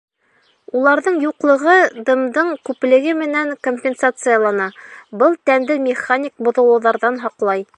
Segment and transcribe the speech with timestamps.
[0.77, 1.75] Уларҙың юҡлығы
[2.07, 4.69] дымдың күплеге менән компенсациялана,
[5.23, 7.65] был тәнде механик боҙолоуҙарҙан һаҡлай.